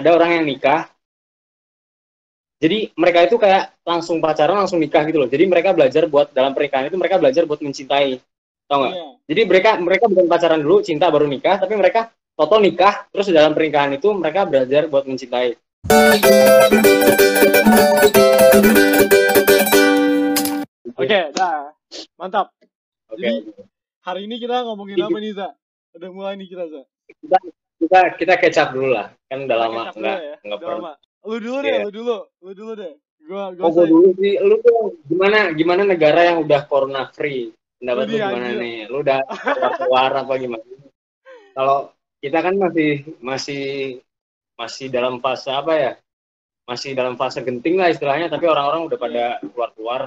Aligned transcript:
ada 0.00 0.10
orang 0.10 0.30
yang 0.34 0.44
nikah 0.46 0.88
jadi 2.60 2.92
mereka 2.92 3.24
itu 3.24 3.36
kayak 3.36 3.72
langsung 3.82 4.20
pacaran 4.20 4.58
langsung 4.58 4.76
nikah 4.76 5.04
gitu 5.04 5.20
loh 5.20 5.28
jadi 5.28 5.44
mereka 5.44 5.72
belajar 5.72 6.04
buat 6.06 6.28
dalam 6.30 6.52
pernikahan 6.52 6.88
itu 6.88 6.96
mereka 6.96 7.16
belajar 7.16 7.44
buat 7.44 7.60
mencintai 7.60 8.20
tau 8.64 8.78
nggak 8.80 8.92
Iya. 8.92 9.08
jadi 9.26 9.40
mereka 9.44 9.70
mereka 9.78 10.04
bukan 10.06 10.26
pacaran 10.26 10.60
dulu 10.60 10.80
cinta 10.80 11.08
baru 11.08 11.24
nikah 11.24 11.56
tapi 11.56 11.74
mereka 11.74 12.08
toto 12.32 12.56
nikah 12.56 13.04
terus 13.08 13.28
dalam 13.28 13.52
pernikahan 13.52 13.92
itu 13.92 14.08
mereka 14.12 14.44
belajar 14.44 14.86
buat 14.86 15.04
mencintai 15.04 15.56
Oke, 20.94 21.20
nah. 21.32 21.72
Mantap. 22.14 22.52
oke 23.08 23.18
Jadi- 23.18 23.42
Hari 24.00 24.24
ini 24.24 24.36
kita 24.36 24.64
ngomongin 24.64 24.96
apa 24.96 25.18
nih, 25.18 25.32
Za? 25.34 25.48
Udah 25.92 26.08
mulai 26.08 26.32
nih 26.34 26.48
kita, 26.48 26.64
Za. 26.66 26.82
kita 27.10 27.36
kita 27.80 28.00
kita 28.20 28.34
kecap 28.36 28.76
dulu 28.76 28.92
lah 28.92 29.08
kan 29.26 29.48
udah 29.48 29.56
lama 29.56 29.82
nggak 29.96 30.18
ya. 30.20 30.36
nggak 30.44 30.58
Udah 30.60 30.68
pernah 30.68 30.92
lama. 30.92 30.92
Lu 31.20 31.36
dulu 31.36 31.58
deh, 31.60 31.72
Iya. 31.72 31.84
lu 31.84 31.90
dulu. 31.92 32.16
Lu 32.40 32.50
dulu 32.56 32.72
deh. 32.76 32.92
Gua 33.28 33.44
gua 33.52 33.64
Oh, 33.68 33.70
gua 33.72 33.84
dulu 33.88 34.08
sih. 34.20 34.34
Lu 34.40 34.54
tuh 34.64 34.78
gimana 35.08 35.38
gimana 35.52 35.82
negara 35.84 36.20
yang 36.28 36.38
udah 36.44 36.60
corona 36.68 37.08
free? 37.12 37.52
Pendapat 37.80 38.04
lu 38.08 38.16
gimana 38.16 38.46
anjir. 38.52 38.60
nih? 38.60 38.76
Lu 38.88 38.96
udah 39.04 39.20
keluar 39.80 40.10
apa 40.16 40.32
gimana? 40.36 40.64
Kalau 41.56 41.78
kita 42.20 42.38
kan 42.44 42.54
masih 42.56 42.92
masih 43.20 43.64
masih 44.56 44.86
dalam 44.92 45.20
fase 45.20 45.48
apa 45.52 45.72
ya? 45.76 45.92
Masih 46.68 46.92
dalam 46.94 47.16
fase 47.18 47.40
genting 47.42 47.80
lah 47.80 47.90
istilahnya, 47.90 48.30
tapi 48.30 48.46
orang-orang 48.46 48.86
udah 48.86 48.98
pada 49.00 49.24
keluar-keluar. 49.42 50.00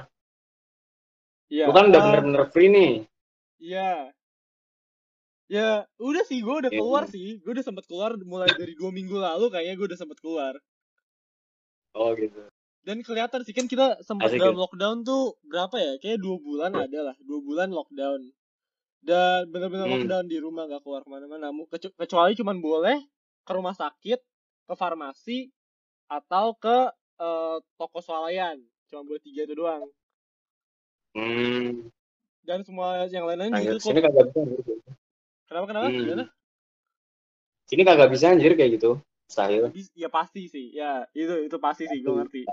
Iya. 1.52 1.68
Lu 1.68 1.72
kan 1.76 1.92
udah 1.92 2.00
ah, 2.00 2.04
bener-bener 2.10 2.44
free 2.50 2.70
nih. 2.72 2.92
Iya. 3.60 4.10
Ya, 5.46 5.84
udah 5.98 6.24
sih, 6.24 6.40
gue 6.40 6.54
udah 6.56 6.72
Iya. 6.72 6.80
keluar 6.80 7.04
sih. 7.06 7.36
Gue 7.38 7.52
udah 7.52 7.62
sempet 7.62 7.84
keluar 7.84 8.16
mulai 8.18 8.48
dari 8.50 8.72
dua 8.74 8.88
minggu 8.88 9.12
lalu 9.12 9.52
kayaknya 9.52 9.76
gue 9.76 9.86
udah 9.86 9.98
sempet 9.98 10.18
keluar. 10.18 10.56
Oh 11.92 12.16
gitu. 12.16 12.48
Dan 12.80 13.00
kelihatan 13.00 13.40
sih 13.42 13.52
kan 13.52 13.64
kita 13.64 14.00
sempat 14.00 14.28
Asik, 14.28 14.40
dalam 14.40 14.56
ya? 14.56 14.60
lockdown 14.60 14.96
tuh 15.02 15.36
berapa 15.42 15.72
ya? 15.74 15.92
Kayak 15.98 16.20
dua 16.20 16.36
bulan 16.38 16.72
ada 16.74 17.00
lah, 17.02 17.16
dua 17.20 17.40
bulan 17.40 17.68
lockdown. 17.70 18.28
Dan 18.98 19.48
benar-benar 19.48 19.84
Hmm. 19.86 19.94
lockdown 20.00 20.24
di 20.26 20.38
rumah 20.38 20.64
gak 20.64 20.80
keluar 20.80 21.00
ke 21.00 21.10
mana-mana. 21.10 21.52
Kecu- 21.66 21.92
Kecuali 21.94 22.32
cuman 22.34 22.56
boleh 22.58 22.98
ke 23.40 23.52
rumah 23.52 23.72
sakit, 23.72 24.20
ke 24.64 24.74
farmasi, 24.74 25.52
atau 26.06 26.54
ke 26.54 26.88
eh, 27.14 27.58
toko 27.78 28.02
swalayan. 28.02 28.58
Cuma 28.84 29.06
buat 29.06 29.22
tiga 29.22 29.44
itu 29.44 29.54
doang. 29.54 29.86
Hmm. 31.14 31.86
Dan 32.42 32.60
semua 32.60 33.06
yang 33.06 33.22
lain-lain 33.24 33.54
Anjir, 33.54 33.78
ditutup. 33.78 33.86
sini 33.86 34.00
kagak 34.02 34.24
bisa 34.26 34.38
anjir. 34.42 34.60
Kenapa 35.48 35.64
kenapa? 35.70 35.86
Hmm. 35.90 35.98
Gimana? 36.00 36.24
Sini 37.64 37.82
kagak 37.84 38.10
bisa 38.12 38.32
anjir 38.32 38.52
kayak 38.56 38.80
gitu. 38.80 39.00
Mustahil. 39.24 39.72
Ya 39.96 40.08
pasti 40.12 40.46
sih 40.52 40.72
ya 40.76 41.08
itu 41.16 41.48
itu 41.48 41.56
pasti 41.56 41.88
sih 41.88 42.04
gue 42.04 42.12
ngerti 42.12 42.44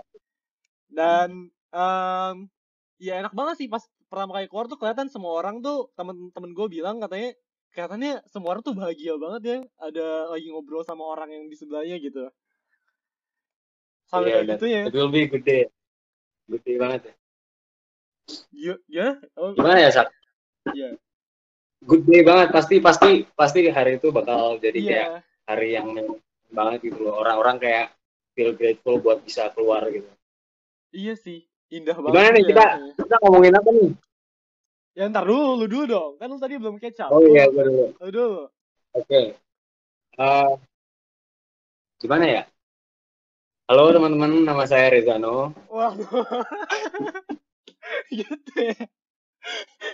dan 0.92 1.52
em, 1.72 2.36
ya 3.00 3.20
enak 3.24 3.34
banget 3.36 3.64
sih 3.64 3.68
pas 3.72 3.84
pertama 4.12 4.36
kali 4.36 4.48
keluar 4.52 4.68
tuh 4.68 4.76
kelihatan 4.80 5.08
semua 5.08 5.40
orang 5.40 5.64
tuh 5.64 5.90
temen-temen 5.96 6.52
gue 6.52 6.68
bilang 6.68 7.00
katanya 7.00 7.32
kelihatannya 7.72 8.14
semua 8.28 8.56
orang 8.56 8.64
tuh 8.68 8.76
bahagia 8.76 9.16
banget 9.16 9.42
ya 9.48 9.58
ada 9.80 10.08
lagi 10.36 10.52
ngobrol 10.52 10.84
sama 10.84 11.08
orang 11.08 11.32
yang 11.32 11.44
di 11.48 11.56
sebelahnya 11.56 11.96
gitu 12.04 12.28
sampai 14.12 14.28
Iya, 14.28 14.36
kayak 14.36 14.50
gitu 14.60 14.66
ya 14.68 14.82
It 14.92 14.96
will 14.96 15.12
be 15.12 15.24
good 15.32 15.48
day. 15.48 15.72
Good 16.52 16.64
day 16.68 16.76
banget 16.76 17.02
ya. 17.08 17.14
ya 18.52 18.74
ya 18.92 19.08
oh, 19.40 19.56
Gimana 19.56 19.80
ya, 19.80 19.90
Sak? 19.96 20.12
iya 20.76 21.00
good 21.86 22.04
day 22.06 22.22
banget. 22.22 22.54
Pasti 22.54 22.76
pasti 22.80 23.26
pasti 23.34 23.68
hari 23.70 23.98
itu 23.98 24.14
bakal 24.14 24.62
jadi 24.62 24.80
iya. 24.80 24.90
kayak 24.90 25.10
hari 25.50 25.68
yang 25.76 25.88
banget 26.54 26.80
gitu 26.92 27.10
loh. 27.10 27.20
Orang-orang 27.20 27.58
kayak 27.58 27.88
feel 28.38 28.54
grateful 28.56 29.02
buat 29.02 29.26
bisa 29.26 29.50
keluar 29.52 29.84
gitu. 29.90 30.08
Iya 30.92 31.16
sih. 31.18 31.48
Indah 31.72 31.96
banget 31.96 32.12
gimana 32.12 32.30
nih 32.36 32.44
ya 32.44 32.50
kita 32.52 32.66
kita 33.00 33.16
ngomongin 33.24 33.56
apa 33.56 33.70
nih? 33.72 33.92
Ya 34.92 35.08
ntar 35.08 35.24
dulu 35.24 35.64
lu 35.64 35.66
dulu 35.72 35.84
dong. 35.88 36.12
Kan 36.20 36.28
lu 36.32 36.40
tadi 36.40 36.60
belum 36.60 36.76
kecap. 36.78 37.10
Oh 37.10 37.24
iya 37.24 37.48
gue 37.48 37.64
dulu. 37.64 37.86
Lu 37.96 38.10
dulu. 38.12 38.42
Oke. 38.92 39.40
Eh, 40.20 40.52
gimana 42.04 42.26
ya? 42.28 42.44
Halo 43.72 43.96
teman-teman. 43.96 44.44
Nama 44.44 44.64
saya 44.68 44.92
Rezano. 44.92 45.56
Waduh. 45.72 46.12
Gitu 48.12 48.56
ya. 48.60 48.76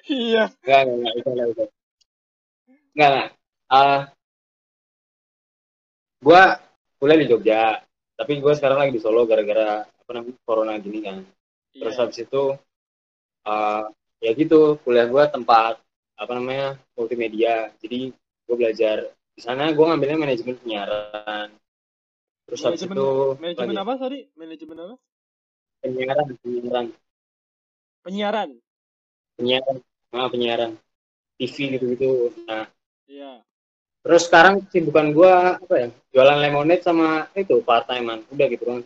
Iya. 0.10 0.44
Enggak 0.66 0.82
enggak 0.90 1.46
enggak 1.46 1.70
enggak 2.98 3.10
enggak 3.14 3.14
enggak 3.14 3.36
Eh, 3.68 4.02
gue 6.24 6.42
kuliah 6.98 7.20
di 7.20 7.28
Jogja 7.28 7.64
tapi 8.18 8.42
gue 8.42 8.54
sekarang 8.58 8.80
lagi 8.82 8.96
di 8.96 9.02
Solo 9.04 9.28
gara-gara 9.30 9.86
apa 9.86 10.12
namanya 10.16 10.40
corona 10.48 10.74
gini 10.82 11.04
kan. 11.06 11.20
Terus 11.76 11.94
Iya. 11.94 12.02
habis 12.02 12.18
itu 12.24 12.44
eh 13.46 13.84
ya 14.24 14.32
gitu 14.34 14.82
kuliah 14.82 15.06
gue 15.06 15.24
tempat 15.30 15.78
apa 16.18 16.32
namanya 16.34 16.80
multimedia. 16.98 17.70
Jadi 17.78 18.10
gue 18.16 18.56
belajar 18.56 19.14
di 19.36 19.42
sana 19.44 19.70
gue 19.70 19.84
ngambilnya 19.86 20.18
manajemen 20.18 20.58
penyiaran. 20.58 21.54
Terus 22.48 22.60
habis 22.64 22.82
itu 22.82 23.08
Manajemen 23.38 23.76
lagi 23.76 23.84
apa 23.84 23.94
tadi? 24.00 24.20
Manajemen 24.34 24.78
apa? 24.80 24.96
penyiaran 25.84 26.28
penyiaran. 26.42 26.86
Penyiaran. 28.02 28.50
penyiaran. 29.38 29.78
Nah, 30.10 30.28
penyiaran. 30.32 30.72
TV 31.38 31.78
gitu 31.78 31.86
gitu 31.94 32.10
nah 32.50 32.66
Iya. 33.08 33.42
terus 34.04 34.28
sekarang 34.28 34.64
sibukan 34.72 35.12
gue 35.12 35.34
apa 35.64 35.74
ya 35.80 35.88
jualan 36.16 36.40
lemonade 36.40 36.84
sama 36.84 37.28
itu 37.36 37.60
part 37.64 37.88
timean 37.88 38.24
udah 38.32 38.48
gitu 38.52 38.64
kan 38.68 38.82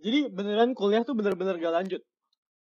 Jadi 0.00 0.32
beneran 0.32 0.72
kuliah 0.72 1.04
tuh 1.04 1.12
bener-bener 1.12 1.60
gak 1.60 1.76
lanjut. 1.76 2.00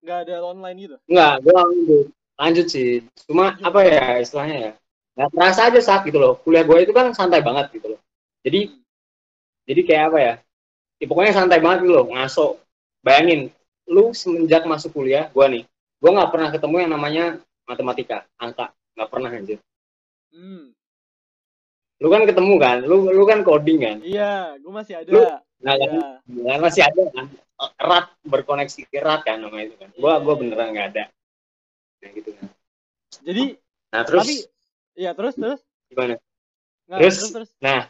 Gak 0.06 0.30
ada 0.30 0.46
online 0.46 0.78
gitu. 0.86 0.96
Enggak, 1.10 1.34
gue 1.42 1.54
lanjut. 1.58 2.08
Lanjut 2.38 2.68
sih. 2.70 3.02
Cuma 3.26 3.58
Lanjut. 3.58 3.66
apa 3.74 3.80
ya 3.90 4.06
istilahnya 4.22 4.58
ya? 4.62 4.72
Nggak 5.18 5.30
terasa 5.34 5.62
aja 5.66 5.80
sak 5.82 6.06
gitu 6.06 6.22
loh. 6.22 6.38
Kuliah 6.46 6.62
gue 6.62 6.78
itu 6.86 6.94
kan 6.94 7.10
santai 7.18 7.42
banget 7.42 7.74
gitu 7.74 7.98
loh. 7.98 8.00
Jadi 8.46 8.70
jadi 9.66 9.82
kayak 9.82 10.06
apa 10.14 10.20
ya? 10.22 10.34
ya 11.02 11.06
pokoknya 11.10 11.34
santai 11.36 11.60
banget 11.60 11.84
gitu 11.84 11.94
loh, 11.98 12.06
ngaso. 12.14 12.48
Bayangin, 13.04 13.52
lu 13.92 14.16
semenjak 14.16 14.64
masuk 14.64 14.96
kuliah, 14.96 15.28
gue 15.34 15.46
nih, 15.52 15.64
gue 16.00 16.12
nggak 16.16 16.32
pernah 16.32 16.50
ketemu 16.56 16.76
yang 16.80 16.92
namanya 16.96 17.26
matematika, 17.68 18.24
angka, 18.40 18.72
nggak 18.96 19.10
pernah 19.12 19.30
anjir. 19.34 19.60
Hmm. 20.32 20.72
Lu 22.04 22.12
kan 22.12 22.28
ketemu 22.28 22.54
kan, 22.60 22.78
lu 22.84 23.08
lu 23.16 23.24
kan 23.24 23.40
coding 23.48 23.80
kan. 23.80 23.98
Iya, 24.04 24.60
gue 24.60 24.72
masih 24.76 24.94
ada. 25.00 25.10
Lu- 25.10 25.40
Nah, 25.64 25.80
kan, 25.80 25.92
Iya. 26.28 26.44
nah, 26.44 26.58
masih 26.60 26.82
ada 26.84 27.04
kan, 27.16 27.26
erat 27.80 28.06
berkoneksi 28.28 28.92
erat 28.92 29.24
kan 29.24 29.40
nama 29.40 29.64
itu 29.64 29.80
kan. 29.80 29.88
Gue 29.96 30.12
gue 30.12 30.34
iya. 30.36 30.40
beneran 30.44 30.68
nggak 30.76 30.88
ada. 30.92 31.04
Nah 32.04 32.10
gitu 32.12 32.30
kan. 32.36 32.48
Jadi, 33.24 33.44
Nah 33.96 34.02
terus 34.04 34.28
tapi, 34.28 34.36
iya 35.00 35.12
terus 35.16 35.40
terus. 35.40 35.64
gimana? 35.88 36.20
Nggak, 36.92 37.00
Terus? 37.00 37.16
terus 37.16 37.32
terus. 37.32 37.50
Nah, 37.64 37.88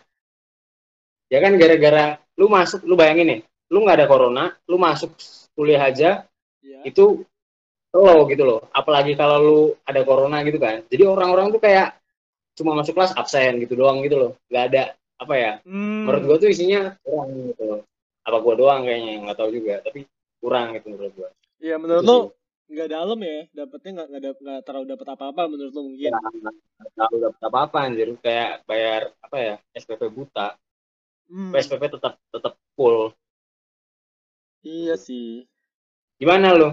ya 1.33 1.39
kan 1.41 1.57
gara-gara 1.57 2.05
lu 2.37 2.45
masuk, 2.45 2.85
lu 2.85 2.93
bayangin 2.93 3.25
nih, 3.25 3.41
lu 3.73 3.81
nggak 3.81 3.97
ada 3.97 4.05
corona, 4.05 4.45
lu 4.69 4.77
masuk 4.77 5.09
kuliah 5.57 5.81
aja 5.89 6.29
Iya. 6.61 6.85
itu 6.85 7.25
lo 7.89 8.29
gitu 8.29 8.45
loh. 8.45 8.69
Apalagi 8.69 9.17
kalau 9.17 9.37
lu 9.41 9.57
ada 9.81 10.05
corona 10.05 10.45
gitu 10.45 10.61
kan. 10.61 10.85
Jadi 10.93 11.01
orang-orang 11.09 11.49
tuh 11.49 11.57
kayak 11.57 11.97
cuma 12.53 12.77
masuk 12.77 12.93
kelas 12.93 13.13
absen 13.17 13.61
gitu 13.61 13.73
doang 13.77 14.01
gitu 14.05 14.15
loh. 14.17 14.31
Nggak 14.49 14.63
ada 14.73 14.83
apa 15.17 15.33
ya? 15.37 15.53
Hmm. 15.65 16.05
Menurut 16.05 16.23
gua 16.25 16.37
tuh 16.41 16.49
isinya 16.49 16.93
kurang 17.01 17.29
gitu 17.53 17.63
loh. 17.63 17.81
Apa 18.23 18.37
gua 18.39 18.55
doang 18.55 18.81
kayaknya 18.87 19.13
nggak 19.27 19.37
tahu 19.37 19.49
juga, 19.51 19.73
tapi 19.83 19.99
kurang 20.39 20.77
gitu 20.77 20.87
menurut 20.93 21.13
gua. 21.17 21.29
Iya, 21.63 21.75
menurut 21.79 22.03
Itu 22.03 22.09
lo 22.11 22.19
nggak 22.73 22.89
dalam 22.89 23.19
ya? 23.19 23.39
Dapetnya 23.51 23.91
nggak 23.93 24.07
nggak 24.09 24.33
nggak 24.41 24.59
terlalu 24.65 24.85
dapat 24.95 25.07
apa-apa 25.13 25.41
menurut 25.51 25.73
lo 25.73 25.81
mungkin. 25.87 26.11
Ya, 26.11 26.19
nggak 26.19 26.91
tahu 26.95 27.15
dapat 27.19 27.41
apa-apa 27.43 27.77
anjir 27.83 28.09
kayak 28.19 28.51
bayar 28.65 29.01
apa 29.23 29.37
ya 29.39 29.55
SPP 29.75 30.01
buta. 30.11 30.55
Hmm. 31.27 31.51
SPP 31.55 31.83
tetap 31.89 32.19
tetap 32.29 32.53
full. 32.77 33.15
Iya 34.63 34.95
sih. 34.95 35.43
Gimana 36.21 36.55
lu? 36.55 36.71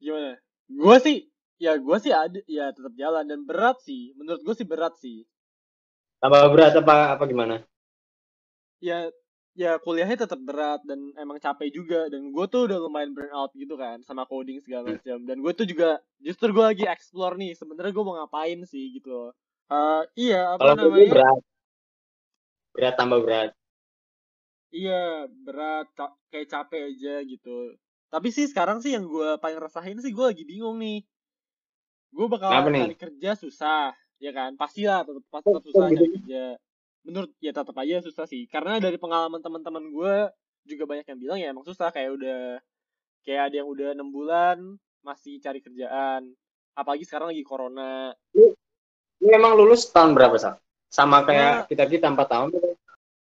Gimana? 0.00 0.40
Gue 0.64 0.96
sih, 1.04 1.28
ya 1.58 1.78
gue 1.78 1.96
sih 2.02 2.12
ada, 2.12 2.38
ya 2.50 2.70
tetap 2.74 2.92
jalan 2.98 3.24
dan 3.26 3.40
berat 3.46 3.78
sih. 3.82 4.12
Menurut 4.18 4.40
gue 4.42 4.54
sih 4.56 4.66
berat 4.66 4.94
sih. 4.98 5.24
Tambah 6.22 6.50
berat 6.52 6.72
apa 6.80 7.16
apa 7.18 7.24
gimana? 7.28 7.60
ya 8.84 9.08
ya 9.56 9.80
kuliahnya 9.80 10.28
tetap 10.28 10.36
berat 10.44 10.84
dan 10.84 11.14
emang 11.16 11.40
capek 11.40 11.72
juga 11.72 12.04
dan 12.12 12.28
gue 12.28 12.44
tuh 12.52 12.68
udah 12.68 12.78
lumayan 12.84 13.16
burn 13.16 13.32
out 13.32 13.48
gitu 13.56 13.80
kan 13.80 14.02
sama 14.04 14.28
coding 14.28 14.60
segala 14.60 14.92
Hmm. 14.92 15.00
macam 15.00 15.18
dan 15.24 15.36
gue 15.40 15.52
tuh 15.56 15.64
juga 15.64 16.04
justru 16.20 16.52
gue 16.52 16.60
lagi 16.60 16.84
explore 16.84 17.38
nih 17.40 17.56
sebenarnya 17.56 17.96
gue 17.96 18.04
mau 18.04 18.18
ngapain 18.20 18.60
sih 18.68 18.92
gitu 19.00 19.08
loh 19.08 19.30
Eh, 19.64 20.02
iya 20.28 20.52
apa 20.52 20.60
Kalau 20.60 20.76
namanya 20.76 21.08
berat, 21.08 21.40
berat 22.76 22.94
tambah 23.00 23.18
berat. 23.24 23.50
iya 24.68 25.24
berat 25.32 25.86
ca- 25.96 26.18
kayak 26.28 26.48
capek 26.52 26.80
aja 26.92 27.14
gitu 27.24 27.72
tapi 28.12 28.28
sih 28.36 28.44
sekarang 28.44 28.84
sih 28.84 28.92
yang 28.92 29.08
gue 29.08 29.40
paling 29.40 29.56
rasain 29.56 29.96
sih 29.96 30.12
gue 30.12 30.26
lagi 30.28 30.44
bingung 30.44 30.76
nih 30.76 31.00
gue 32.14 32.26
bakal 32.30 32.48
Kenapa 32.54 32.70
nih? 32.70 32.82
cari 32.86 32.96
kerja 32.96 33.30
susah 33.34 33.90
ya 34.22 34.30
kan? 34.30 34.54
Pasti 34.54 34.86
lah 34.86 35.02
tetap 35.02 35.24
pasti 35.28 35.46
Kok- 35.50 35.54
tetap 35.58 35.64
susah 35.66 35.86
cari 35.90 36.08
kerja. 36.14 36.44
Menurut 37.04 37.30
ya 37.42 37.52
tetap 37.52 37.76
aja 37.76 37.96
susah 38.00 38.24
sih. 38.24 38.46
Karena 38.46 38.78
dari 38.78 38.96
pengalaman 38.96 39.42
teman-teman 39.42 39.84
gue 39.90 40.14
juga 40.64 40.84
banyak 40.86 41.04
yang 41.04 41.18
bilang 41.20 41.38
ya 41.42 41.48
emang 41.50 41.66
susah 41.66 41.90
kayak 41.90 42.14
udah 42.16 42.40
kayak 43.26 43.50
ada 43.50 43.56
yang 43.60 43.68
udah 43.68 43.92
enam 43.92 44.08
bulan 44.08 44.56
masih 45.02 45.42
cari 45.42 45.58
kerjaan. 45.58 46.32
Apalagi 46.72 47.04
sekarang 47.04 47.34
lagi 47.34 47.42
corona. 47.42 48.14
Lu 49.20 49.28
emang 49.30 49.54
lulus 49.54 49.90
tahun 49.90 50.14
berapa, 50.14 50.34
Sak? 50.38 50.58
Sama 50.88 51.22
kayak 51.22 51.66
kita 51.66 51.84
kita 51.84 52.06
empat 52.08 52.28
tahun. 52.30 52.48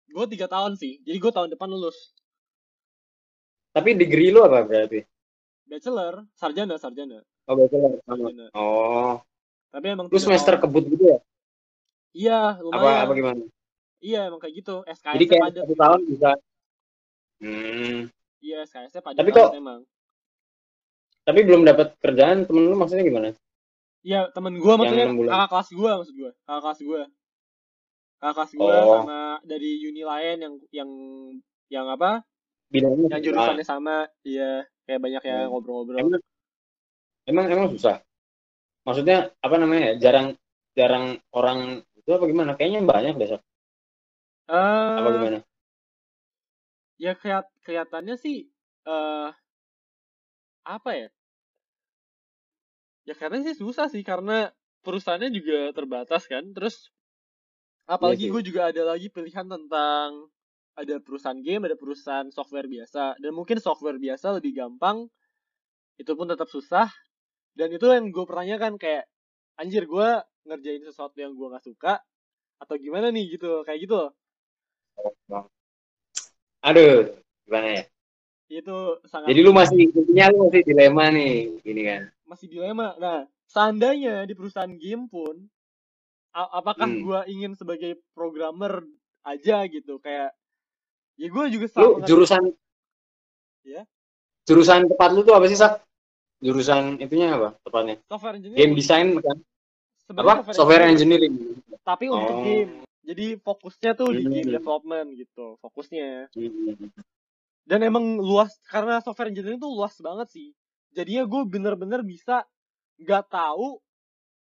gue 0.08 0.26
tiga 0.32 0.48
tahun 0.48 0.74
sih. 0.74 0.98
Jadi 1.04 1.16
gue 1.20 1.30
tahun 1.30 1.52
depan 1.52 1.68
lulus. 1.68 2.16
Tapi 3.70 3.94
degree 3.94 4.32
lu 4.32 4.42
apa 4.42 4.64
berarti? 4.64 5.04
bachelor 5.68 6.24
sarjana 6.32 6.80
sarjana 6.80 7.20
Oh, 7.48 7.54
bachelor 7.54 7.96
sama. 7.98 8.28
sarjana 8.28 8.46
Oh, 8.52 9.12
tapi 9.70 9.86
emang 9.88 10.06
lu 10.06 10.18
semester 10.18 10.54
kebut 10.58 10.84
gitu 10.86 11.04
ya? 11.06 11.18
iya 12.10 12.40
Apa 12.52 12.62
lumayan 12.62 13.00
apa 13.02 13.12
gimana? 13.14 13.42
iya 13.98 14.20
emang 14.26 14.38
kayak 14.38 14.54
gitu 14.56 14.84
SKS 14.86 15.14
Jadi 15.14 15.26
kayak 15.26 15.42
padat 15.42 15.62
satu 15.62 15.74
tahun 15.74 16.00
bisa. 16.06 16.30
Hmm. 17.38 17.98
iya 18.38 18.58
SKS 18.62 18.94
padat 18.98 19.18
Tapi 19.18 19.30
kok- 19.30 19.52
emang 19.54 19.80
Tapi 21.22 21.40
belum 21.42 21.60
dapat 21.62 21.92
kerjaan, 21.98 22.44
temen 22.44 22.64
lu 22.64 22.74
maksudnya 22.74 23.04
gimana? 23.04 23.36
Iya, 24.00 24.32
temen 24.32 24.56
gue 24.56 24.74
maksudnya 24.74 25.12
kakak 25.12 25.48
kelas 25.50 25.68
gue 25.70 25.90
maksud 25.94 26.14
gue. 26.14 26.32
Kakak 26.42 26.62
kelas 26.62 26.80
gue. 26.82 27.02
Kakak 28.18 28.34
kelas 28.34 28.52
gue 28.54 28.64
Oh. 28.80 28.92
sama 28.96 29.18
dari 29.44 29.70
uni 29.82 30.00
lain 30.02 30.36
yang 30.40 30.54
yang 30.72 30.90
yang 31.68 31.86
apa? 31.86 32.24
Bidangnya 32.66 33.12
Yang 33.12 33.22
jurusannya 33.26 33.60
sama. 33.62 34.08
Iya, 34.22 34.64
kayak 34.82 35.00
banyak 35.02 35.22
yang 35.22 35.38
Hmm. 35.42 35.50
ngobrol-ngobrol. 35.52 36.16
Emang 37.28 37.46
emang 37.52 37.68
susah. 37.76 38.00
Maksudnya 38.88 39.36
apa 39.44 39.56
namanya? 39.60 39.92
ya, 39.92 40.08
Jarang 40.08 40.26
jarang 40.72 41.20
orang 41.36 41.84
itu 42.00 42.10
apa 42.10 42.24
gimana? 42.24 42.56
Kayaknya 42.56 42.80
banyak 42.88 43.14
deh. 43.20 43.28
Sak. 43.36 43.42
Apa 44.48 45.08
gimana? 45.12 45.38
ya 46.98 47.14
kayak 47.14 47.46
kelihatannya 47.62 48.18
sih 48.18 48.50
eh 48.84 49.28
apa 50.68 50.90
ya? 50.92 51.08
Ya 53.08 53.14
karena 53.16 53.40
sih 53.40 53.56
susah 53.56 53.88
sih 53.88 54.04
karena 54.04 54.52
perusahaannya 54.84 55.32
juga 55.32 55.72
terbatas 55.72 56.28
kan. 56.28 56.44
Terus 56.52 56.92
apalagi 57.88 58.28
sih. 58.28 58.32
gue 58.34 58.42
juga 58.52 58.68
ada 58.68 58.84
lagi 58.84 59.08
pilihan 59.08 59.48
tentang 59.48 60.28
ada 60.76 60.94
perusahaan 61.00 61.40
game, 61.40 61.64
ada 61.72 61.78
perusahaan 61.78 62.28
software 62.28 62.68
biasa. 62.68 63.16
Dan 63.16 63.32
mungkin 63.32 63.58
software 63.64 63.96
biasa 63.96 64.36
lebih 64.36 64.60
gampang, 64.60 65.08
itu 65.96 66.12
pun 66.12 66.28
tetap 66.28 66.52
susah. 66.52 66.92
Dan 67.58 67.74
itu 67.74 67.90
yang 67.90 68.14
gue 68.14 68.22
pertanyakan 68.22 68.78
kayak, 68.78 69.10
anjir 69.58 69.82
gue 69.82 70.08
ngerjain 70.46 70.78
sesuatu 70.86 71.18
yang 71.18 71.34
gue 71.34 71.50
gak 71.50 71.66
suka, 71.66 71.98
atau 72.62 72.74
gimana 72.78 73.10
nih 73.10 73.34
gitu, 73.34 73.66
kayak 73.66 73.82
gitu 73.82 73.98
loh. 73.98 74.10
Aduh, 76.62 77.18
gimana 77.42 77.82
ya? 77.82 77.84
Itu 78.46 79.02
sangat 79.10 79.34
Jadi 79.34 79.40
lu 79.42 79.50
masih 79.50 79.90
intinya 79.90 80.30
lu 80.30 80.46
masih 80.46 80.62
dilema 80.62 81.04
nih, 81.10 81.58
gini 81.66 81.82
kan. 81.82 82.02
masih 82.30 82.46
dilema. 82.46 82.94
Nah, 83.02 83.26
seandainya 83.50 84.22
di 84.22 84.38
perusahaan 84.38 84.78
game 84.78 85.10
pun, 85.10 85.50
apakah 86.30 86.86
Hmm. 86.86 87.02
gue 87.02 87.20
ingin 87.34 87.58
sebagai 87.58 87.98
programmer 88.14 88.86
aja 89.26 89.66
gitu, 89.66 89.98
kayak, 89.98 90.30
ya 91.18 91.26
gue 91.26 91.44
juga 91.50 91.66
Lu 91.66 91.72
selalu 91.98 92.06
jurusan 92.06 92.42
Ya. 93.66 93.82
Jurusan 94.46 94.86
tepat 94.88 95.10
lu 95.12 95.26
tuh 95.26 95.34
apa 95.34 95.50
sih, 95.50 95.58
Sak? 95.58 95.87
Jurusan 96.38 96.96
itunya 96.96 97.34
apa 97.34 97.58
tepatnya? 97.60 97.98
software 98.06 98.38
engineering. 98.38 98.60
Game 98.60 98.74
design 98.74 99.06
kan? 99.18 99.38
Apa? 100.14 100.32
Software 100.54 100.86
engineering. 100.86 101.58
tapi 101.82 102.06
untuk 102.06 102.36
Oh. 102.36 102.44
game. 102.44 102.84
Jadi 103.00 103.40
fokusnya 103.40 103.96
tuh 103.96 104.12
di 104.12 104.20
game 104.22 104.44
Hmm. 104.44 104.56
development 104.60 105.08
gitu, 105.16 105.56
fokusnya. 105.58 106.28
Hmm. 106.30 106.76
Dan 107.64 107.80
emang 107.80 108.20
luas 108.20 108.60
karena 108.64 109.00
software 109.00 109.32
engineering 109.32 109.56
tuh 109.56 109.72
luas 109.72 109.96
banget 109.98 110.28
sih. 110.28 110.48
Jadinya 110.92 111.24
gue 111.24 111.42
bener-bener 111.44 112.04
bisa 112.04 112.44
nggak 112.98 113.24
tahu 113.28 113.80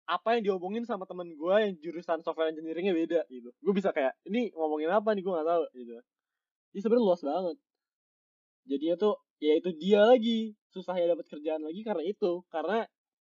apa 0.04 0.34
yang 0.34 0.42
diomongin 0.44 0.90
sama 0.90 1.06
temen 1.06 1.30
gue 1.30 1.54
yang 1.54 1.74
jurusan 1.78 2.26
software 2.26 2.50
engineeringnya 2.50 2.98
beda 2.98 3.22
gitu. 3.30 3.54
Gue 3.62 3.74
bisa 3.78 3.94
kayak 3.94 4.18
ini 4.26 4.50
ngomongin 4.58 4.90
apa 4.90 5.14
nih 5.14 5.22
gue 5.22 5.30
nggak 5.30 5.46
tahu 5.48 5.64
gitu. 5.78 5.94
Jadi 6.74 6.80
sebenarnya 6.82 7.06
luas 7.06 7.22
banget. 7.22 7.58
Jadinya 8.66 8.96
tuh 8.98 9.14
ya 9.40 9.54
itu 9.56 9.72
dia 9.76 10.04
lagi 10.04 10.54
susahnya 10.70 11.16
dapat 11.16 11.26
kerjaan 11.32 11.64
lagi 11.66 11.82
karena 11.82 12.04
itu 12.06 12.44
karena 12.52 12.86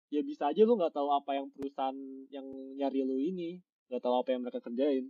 ya 0.08 0.24
bisa 0.24 0.50
aja 0.50 0.64
lu 0.64 0.80
nggak 0.80 0.96
tahu 0.96 1.12
apa 1.12 1.36
yang 1.36 1.52
perusahaan 1.52 1.98
yang 2.32 2.48
nyari 2.80 3.04
lu 3.04 3.20
ini 3.20 3.60
nggak 3.88 4.04
tahu 4.04 4.16
apa 4.20 4.30
yang 4.36 4.42
mereka 4.44 4.60
kerjain. 4.64 5.06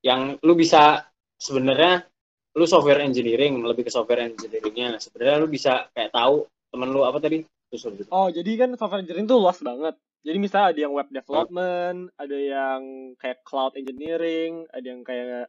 Yang 0.00 0.40
lu 0.40 0.52
bisa 0.56 1.04
sebenarnya 1.36 2.08
lu 2.56 2.64
software 2.64 3.04
engineering, 3.04 3.60
lebih 3.60 3.88
ke 3.88 3.92
software 3.92 4.24
engineeringnya. 4.24 4.96
Sebenarnya 5.00 5.36
lu 5.40 5.48
bisa 5.48 5.88
kayak 5.92 6.12
tahu 6.12 6.48
temen 6.72 6.88
lu 6.90 7.04
apa 7.04 7.20
tadi? 7.20 7.44
Gitu. 7.70 8.10
Oh, 8.10 8.26
jadi 8.26 8.66
kan 8.66 8.74
software 8.74 9.04
engineering 9.04 9.30
tuh 9.30 9.38
luas 9.38 9.60
banget. 9.62 9.94
Jadi 10.20 10.36
misalnya 10.36 10.66
ada 10.74 10.80
yang 10.82 10.92
web 10.92 11.08
development, 11.08 11.98
ada 12.18 12.36
yang 12.36 12.80
kayak 13.16 13.40
cloud 13.46 13.72
engineering, 13.78 14.66
ada 14.74 14.84
yang 14.84 15.00
kayak 15.06 15.48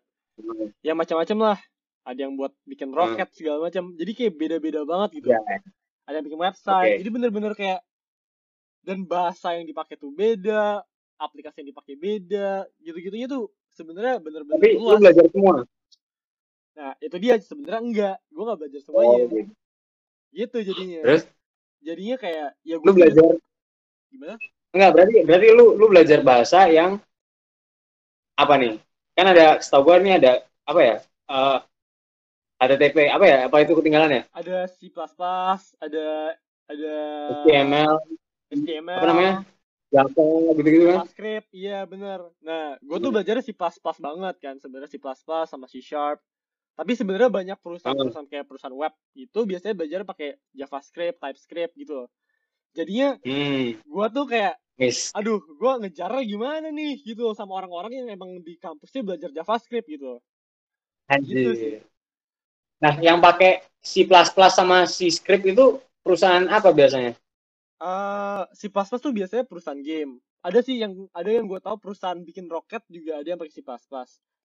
ya 0.85 0.93
macam-macam 0.93 1.37
lah. 1.41 1.57
Ada 2.01 2.19
yang 2.25 2.33
buat 2.33 2.53
bikin 2.65 2.89
roket 2.91 3.29
segala 3.33 3.69
macam. 3.69 3.93
Jadi 3.93 4.11
kayak 4.17 4.33
beda-beda 4.37 4.81
banget 4.83 5.21
gitu. 5.21 5.29
Ya. 5.29 5.39
Ada 6.09 6.15
yang 6.21 6.25
bikin 6.25 6.41
website. 6.41 6.97
Oke. 6.97 6.99
Jadi 7.05 7.09
bener-bener 7.13 7.53
kayak 7.53 7.79
dan 8.81 9.05
bahasa 9.05 9.53
yang 9.53 9.69
dipakai 9.69 9.93
tuh 9.93 10.09
beda, 10.09 10.81
aplikasi 11.21 11.61
yang 11.61 11.69
dipakai 11.69 11.93
beda, 11.93 12.65
gitu-gitunya 12.81 13.29
tuh 13.29 13.53
sebenarnya 13.77 14.17
bener-bener 14.17 14.57
Tapi 14.57 14.69
lu 14.81 14.97
belajar 14.97 15.25
semua. 15.29 15.55
Nah, 16.71 16.93
itu 16.97 17.15
dia 17.21 17.37
sebenarnya 17.37 17.81
enggak. 17.85 18.17
Gue 18.33 18.43
nggak 18.49 18.59
belajar 18.65 18.79
Oh, 18.81 18.85
semuanya. 18.89 19.23
gitu. 19.29 19.53
Gitu 20.33 20.57
jadinya. 20.73 20.99
Terus 21.05 21.23
Jadinya 21.81 22.13
kayak 22.21 22.49
ya 22.61 22.77
lu 22.77 22.85
gue 22.85 22.93
belajar 22.93 23.23
gimana? 24.13 24.35
enggak 24.71 24.91
berarti 24.93 25.17
berarti 25.25 25.47
lu 25.49 25.65
lu 25.75 25.85
belajar 25.89 26.19
bahasa 26.21 26.69
yang 26.69 27.01
apa 28.37 28.53
nih? 28.61 28.77
Kan 29.17 29.25
ada 29.33 29.57
setahu 29.59 29.89
gua 29.89 29.97
nih 29.97 30.21
ada 30.21 30.45
apa 30.63 30.79
ya? 30.79 30.95
Eh 31.25 31.57
ada 32.61 32.73
TP 32.77 32.97
apa 33.09 33.25
ya? 33.25 33.37
Apa 33.49 33.57
itu 33.65 33.73
ketinggalan 33.73 34.11
ya? 34.13 34.21
ada 34.37 34.57
C++, 34.69 34.87
ada 35.81 36.05
ada 36.69 36.93
HTML, 37.33 37.93
HTML, 38.53 38.97
apa 39.01 39.05
namanya? 39.09 39.33
Java 39.91 40.25
gitu-gitu 40.55 40.85
kan? 40.87 40.97
JavaScript, 41.03 41.49
iya 41.51 41.83
bener. 41.83 42.19
Nah, 42.39 42.79
gue 42.79 42.97
tuh 43.01 43.09
Hmm. 43.11 43.15
belajar 43.17 43.35
C++ 43.43 43.51
banget 43.99 44.35
kan, 44.39 44.55
sebenarnya 44.61 44.87
C++ 44.87 44.97
sama 45.49 45.65
C 45.67 45.81
Sharp. 45.83 46.21
Tapi 46.71 46.95
sebenarnya 46.95 47.27
banyak 47.27 47.57
perusahaan-perusahaan 47.59 48.29
kayak 48.31 48.47
perusahaan 48.47 48.71
web 48.71 48.93
itu 49.13 49.39
biasanya 49.43 49.75
belajar 49.75 50.01
pakai 50.07 50.39
JavaScript, 50.55 51.19
TypeScript 51.19 51.73
gitu. 51.75 51.93
loh. 52.05 52.07
Jadinya 52.71 53.19
Hmm, 53.27 53.75
gue 53.83 54.05
tuh 54.15 54.25
kayak, 54.31 54.55
aduh, 55.11 55.43
gue 55.43 55.71
ngejarnya 55.83 56.23
gimana 56.23 56.67
nih 56.71 57.03
gitu 57.03 57.27
loh 57.27 57.35
sama 57.35 57.59
orang-orang 57.59 57.91
yang 57.99 58.07
emang 58.15 58.39
di 58.39 58.55
kampusnya 58.55 59.03
belajar 59.03 59.29
JavaScript 59.35 59.91
gitu. 59.91 60.15
loh. 60.15 60.19
Gitu 61.19 61.51
sih. 61.59 61.75
Nah, 62.81 62.93
yang 62.97 63.21
pakai 63.21 63.61
C++ 63.77 64.05
sama 64.49 64.89
C 64.89 65.09
script 65.13 65.45
itu 65.45 65.77
perusahaan 66.01 66.45
apa 66.49 66.73
biasanya? 66.73 67.13
Eh, 67.81 68.43
C++ 68.57 68.69
tuh 68.73 69.13
biasanya 69.13 69.45
perusahaan 69.45 69.77
game. 69.77 70.17
Ada 70.41 70.65
sih 70.65 70.81
yang 70.81 71.05
ada 71.13 71.29
yang 71.29 71.45
gue 71.45 71.61
tahu 71.61 71.77
perusahaan 71.77 72.17
bikin 72.17 72.49
roket 72.49 72.81
juga 72.89 73.21
ada 73.21 73.27
yang 73.29 73.37
pakai 73.37 73.53
C++. 73.53 73.61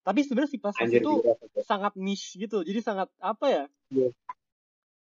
Tapi 0.05 0.21
sebenarnya 0.23 0.51
C++ 0.53 0.57
Anjir, 0.61 1.01
itu 1.01 1.13
gila. 1.25 1.65
sangat 1.65 1.93
niche 1.97 2.37
gitu. 2.37 2.61
Jadi 2.61 2.81
sangat 2.85 3.09
apa 3.19 3.47
ya? 3.49 3.65
Iya. 3.91 4.09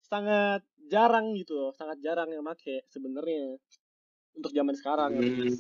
Sangat 0.05 0.61
jarang 0.93 1.33
gitu 1.33 1.57
loh, 1.57 1.71
sangat 1.73 1.97
jarang 2.05 2.29
yang 2.29 2.45
make 2.45 2.85
sebenarnya 2.93 3.57
untuk 4.37 4.53
zaman 4.53 4.77
sekarang. 4.77 5.17
Hmm. 5.17 5.57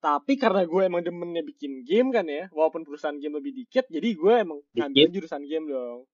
Tapi 0.00 0.36
karena 0.40 0.64
gue 0.64 0.82
emang 0.84 1.04
demennya 1.04 1.44
bikin 1.44 1.84
game 1.84 2.08
kan 2.08 2.24
ya, 2.24 2.48
walaupun 2.52 2.88
perusahaan 2.88 3.16
game 3.16 3.36
lebih 3.36 3.52
dikit, 3.52 3.84
jadi 3.92 4.08
gue 4.16 4.34
emang 4.40 4.60
ngambil 4.72 5.08
jurusan 5.12 5.44
game 5.44 5.68
dong. 5.68 6.08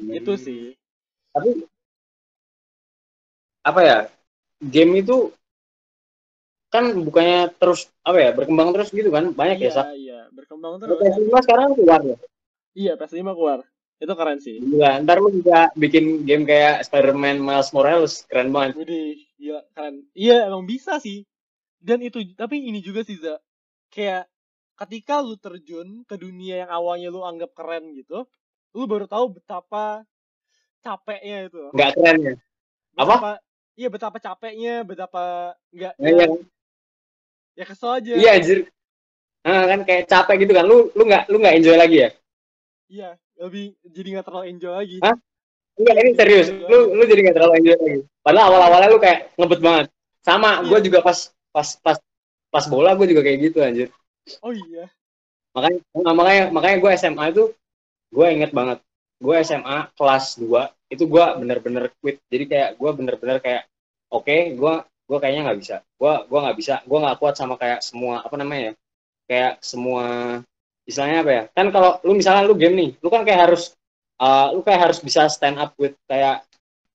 Itu 0.00 0.32
Hmm. 0.34 0.42
sih. 0.42 0.62
Tapi 1.34 1.50
apa 3.64 3.80
ya? 3.80 3.98
Game 4.64 5.00
itu 5.00 5.30
kan 6.74 6.90
bukannya 7.06 7.54
terus 7.54 7.86
apa 8.02 8.18
ya 8.18 8.30
berkembang 8.34 8.74
terus 8.74 8.90
gitu 8.90 9.06
kan 9.14 9.30
banyak 9.30 9.62
ya 9.62 9.70
Iya, 9.70 9.74
sak 9.78 9.86
iya, 9.94 10.20
berkembang 10.34 10.82
terus. 10.82 10.98
PS5 10.98 11.38
sekarang 11.46 11.68
keluar 11.78 12.00
ya 12.02 12.16
Iya, 12.74 12.92
PS5 12.98 13.30
keluar. 13.38 13.58
Itu 14.02 14.12
keren 14.18 14.42
sih. 14.42 14.58
Gila, 14.58 14.98
ntar 15.06 15.22
lu 15.22 15.30
bisa 15.30 15.70
bikin 15.78 16.26
game 16.26 16.42
kayak 16.42 16.82
Spider-Man 16.90 17.38
Miles 17.38 17.70
Morales 17.70 18.26
keren 18.26 18.50
banget 18.50 18.74
Widih, 18.82 19.22
gila 19.38 19.62
keren. 19.70 20.02
Iya, 20.18 20.50
emang 20.50 20.66
bisa 20.66 20.98
sih. 20.98 21.22
Dan 21.78 22.02
itu 22.02 22.18
tapi 22.34 22.58
ini 22.58 22.82
juga 22.82 23.06
sih 23.06 23.14
Za. 23.22 23.38
Kayak 23.94 24.26
ketika 24.74 25.22
lu 25.22 25.38
terjun 25.38 26.02
ke 26.02 26.18
dunia 26.18 26.66
yang 26.66 26.70
awalnya 26.74 27.14
lu 27.14 27.22
anggap 27.22 27.54
keren 27.54 27.94
gitu, 27.94 28.26
lu 28.74 28.84
baru 28.84 29.06
tahu 29.06 29.38
betapa 29.38 30.02
capeknya 30.82 31.48
itu. 31.48 31.62
nggak 31.72 31.90
keren 31.94 32.16
ya? 32.20 32.34
Apa? 32.98 33.38
Iya, 33.74 33.88
betapa 33.90 34.18
capeknya, 34.22 34.86
betapa 34.86 35.54
enggak 35.74 35.94
Ya, 35.98 36.10
yang 36.14 36.32
ya 37.54 37.64
kesel 37.66 37.90
aja. 37.90 38.12
iya 38.14 38.30
anjir. 38.38 38.58
Nah, 39.42 39.66
kan 39.66 39.80
kayak 39.82 40.06
capek 40.06 40.46
gitu 40.46 40.52
kan. 40.54 40.64
Lu 40.66 40.90
lu 40.94 41.02
nggak 41.06 41.26
lu 41.30 41.36
nggak 41.42 41.54
enjoy 41.58 41.74
lagi 41.74 41.96
ya? 42.06 42.10
Iya 42.86 43.08
lebih 43.34 43.74
jadi 43.82 44.08
nggak 44.18 44.26
terlalu 44.30 44.44
enjoy 44.54 44.72
lagi. 44.74 44.98
Hah? 45.02 45.16
enggak 45.74 45.94
ini 46.06 46.10
serius. 46.14 46.46
Lu 46.54 46.94
lu 46.94 47.02
jadi 47.02 47.20
nggak 47.26 47.36
terlalu 47.38 47.52
enjoy 47.58 47.74
lagi. 47.74 48.00
Padahal 48.22 48.46
awal 48.54 48.62
awalnya 48.70 48.88
lu 48.94 48.98
kayak 49.02 49.18
ngebet 49.34 49.60
banget. 49.60 49.86
Sama 50.22 50.50
Iya. 50.62 50.66
gue 50.70 50.78
juga 50.90 50.98
pas 51.02 51.18
pas 51.50 51.68
pas 51.82 51.98
pas 52.50 52.64
bola 52.70 52.94
gue 52.94 53.06
juga 53.10 53.22
kayak 53.26 53.38
gitu 53.42 53.58
anjir. 53.58 53.88
Oh 54.38 54.54
iya. 54.54 54.86
Makanya 55.50 55.78
makanya 56.14 56.42
makanya 56.54 56.76
gue 56.78 56.90
SMA 56.94 57.24
itu 57.34 57.44
gue 58.14 58.26
inget 58.30 58.54
banget. 58.54 58.78
Gue 59.18 59.34
SMA 59.42 59.90
kelas 59.98 60.38
2 60.38 60.94
itu 60.94 61.04
gue 61.10 61.24
bener-bener 61.42 61.90
quit. 61.98 62.22
Jadi 62.30 62.44
kayak 62.46 62.70
gue 62.78 62.90
bener-bener 62.94 63.38
kayak 63.42 63.62
oke 64.14 64.30
gue 64.54 64.74
gue 65.10 65.18
kayaknya 65.18 65.42
nggak 65.50 65.58
bisa. 65.58 65.76
Gue 65.98 66.14
gue 66.30 66.38
nggak 66.38 66.56
bisa. 66.56 66.74
Gue 66.86 66.98
nggak 67.02 67.16
kuat 67.18 67.34
sama 67.34 67.58
kayak 67.58 67.82
semua 67.82 68.22
apa 68.22 68.34
namanya 68.38 68.70
ya? 68.70 68.72
Kayak 69.26 69.52
semua 69.66 70.04
istilahnya 70.86 71.18
apa 71.26 71.32
ya? 71.32 71.42
Kan 71.50 71.66
kalau 71.74 71.98
lu 72.06 72.12
misalnya 72.14 72.46
lu 72.46 72.54
game 72.54 72.74
nih 72.78 72.90
lu 73.02 73.08
kan 73.10 73.26
kayak 73.26 73.50
harus 73.50 73.74
uh, 74.22 74.54
lu 74.54 74.62
kayak 74.62 74.80
harus 74.90 74.98
bisa 75.02 75.26
stand 75.26 75.58
up 75.58 75.74
with 75.74 75.98
kayak 76.06 76.46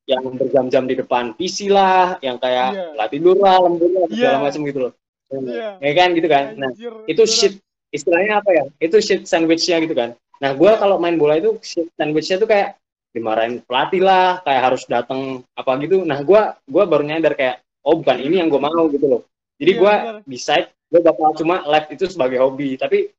yang 0.10 0.26
berjam-jam 0.26 0.90
di 0.90 0.96
depan 0.98 1.38
PC 1.38 1.70
lah 1.70 2.18
yang 2.26 2.42
kayak 2.42 2.74
Iya. 2.74 2.86
latih 2.98 3.22
tidur 3.22 3.38
lah 3.46 3.62
lembur 3.62 3.90
lah 3.94 4.06
segala 4.10 4.38
Iya. 4.38 4.42
macam 4.42 4.62
gitu 4.66 4.80
loh. 4.90 4.94
Iya. 5.30 5.70
Ya 5.78 5.92
kan 5.94 6.10
gitu 6.18 6.28
kan? 6.32 6.44
Nah 6.58 6.70
Anjir, 6.74 6.94
itu 7.06 7.22
beneran. 7.22 7.38
shit 7.38 7.54
istilahnya 7.94 8.34
apa 8.42 8.50
ya? 8.50 8.64
Itu 8.82 8.98
shit 9.06 9.30
sandwichnya 9.30 9.78
gitu 9.86 9.94
kan 9.94 10.18
nah 10.40 10.52
gue 10.56 10.72
kalau 10.80 10.96
main 11.00 11.20
bola 11.20 11.36
itu 11.36 11.60
sandwichnya 12.00 12.40
tuh 12.40 12.48
kayak 12.48 12.80
dimarahin 13.10 13.60
pelatih 13.66 14.02
lah 14.06 14.40
kayak 14.46 14.62
harus 14.72 14.84
datang 14.86 15.42
apa 15.58 15.72
gitu. 15.82 16.06
Nah 16.06 16.22
gue 16.22 16.42
gua 16.70 16.84
baru 16.86 17.04
nyadar 17.06 17.34
kayak 17.34 17.66
oh 17.86 17.98
bukan 18.00 18.18
ini 18.22 18.38
yang 18.42 18.50
gue 18.54 18.62
mau 18.62 18.86
gitu 18.94 19.06
loh. 19.10 19.22
Jadi 19.60 19.72
Iya, 19.76 19.80
gue 19.82 19.94
decide 20.30 20.68
gue 20.90 21.02
bakal 21.04 21.36
cuma 21.38 21.66
live 21.66 21.88
itu 21.94 22.06
sebagai 22.08 22.38
hobi. 22.40 22.78
Tapi 22.78 23.10